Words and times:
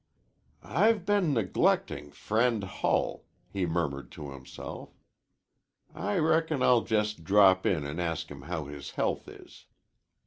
"I've 0.63 1.05
been 1.05 1.31
neglecting 1.31 2.09
friend 2.09 2.63
Hull," 2.63 3.25
he 3.53 3.67
murmured 3.67 4.11
to 4.13 4.31
himself. 4.31 4.95
"I 5.93 6.17
reckon 6.17 6.63
I'll 6.63 6.81
just 6.81 7.23
drop 7.23 7.67
in 7.67 7.85
an' 7.85 7.99
ask 7.99 8.31
him 8.31 8.41
how 8.49 8.65
his 8.65 8.89
health 8.97 9.27
is." 9.27 9.67